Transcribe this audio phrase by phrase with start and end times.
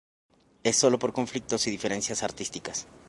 [0.63, 2.87] Es solo por conflictos y diferencias artísticas.